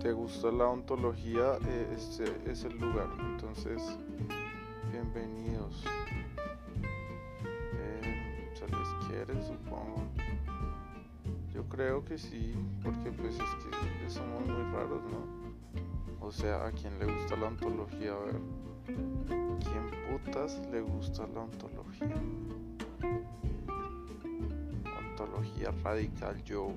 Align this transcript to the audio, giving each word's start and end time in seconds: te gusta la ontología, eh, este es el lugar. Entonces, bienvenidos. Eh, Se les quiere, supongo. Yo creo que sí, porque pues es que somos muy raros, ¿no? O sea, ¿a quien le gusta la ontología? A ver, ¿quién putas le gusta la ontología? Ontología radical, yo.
te 0.00 0.12
gusta 0.12 0.50
la 0.50 0.66
ontología, 0.66 1.58
eh, 1.66 1.94
este 1.94 2.24
es 2.50 2.64
el 2.64 2.78
lugar. 2.78 3.06
Entonces, 3.20 3.98
bienvenidos. 4.90 5.84
Eh, 7.74 8.50
Se 8.54 8.66
les 8.66 8.88
quiere, 9.06 9.42
supongo. 9.42 10.02
Yo 11.52 11.68
creo 11.68 12.02
que 12.02 12.16
sí, 12.16 12.54
porque 12.82 13.12
pues 13.12 13.34
es 13.34 13.40
que 13.42 14.10
somos 14.10 14.46
muy 14.46 14.72
raros, 14.72 15.02
¿no? 15.04 16.26
O 16.26 16.32
sea, 16.32 16.66
¿a 16.66 16.72
quien 16.72 16.98
le 16.98 17.04
gusta 17.04 17.36
la 17.36 17.48
ontología? 17.48 18.12
A 18.12 18.18
ver, 18.20 18.40
¿quién 18.86 19.90
putas 20.08 20.62
le 20.72 20.80
gusta 20.80 21.26
la 21.26 21.40
ontología? 21.40 22.16
Ontología 25.10 25.70
radical, 25.82 26.42
yo. 26.44 26.72